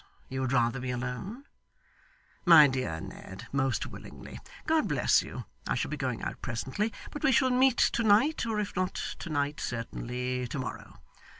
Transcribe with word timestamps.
You 0.29 0.41
would 0.41 0.51
rather 0.51 0.79
be 0.79 0.89
alone? 0.89 1.45
My 2.43 2.65
dear 2.65 2.99
Ned, 2.99 3.45
most 3.51 3.85
willingly. 3.85 4.39
God 4.65 4.87
bless 4.87 5.21
you. 5.21 5.45
I 5.67 5.75
shall 5.75 5.91
be 5.91 5.95
going 5.97 6.23
out 6.23 6.41
presently, 6.41 6.91
but 7.11 7.21
we 7.23 7.31
shall 7.31 7.51
meet 7.51 7.77
to 7.77 8.01
night, 8.01 8.43
or 8.47 8.59
if 8.59 8.75
not 8.75 8.95
to 8.95 9.29
night, 9.29 9.59
certainly 9.59 10.47
to 10.47 10.57
morrow. 10.57 11.01